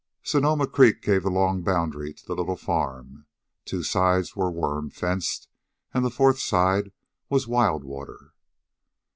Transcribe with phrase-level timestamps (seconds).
[0.23, 3.27] Sonoma Creek gave the long boundary to the little farm,
[3.65, 5.47] two sides were worm fenced,
[5.93, 6.91] and the fourth side
[7.29, 8.33] was Wild Water.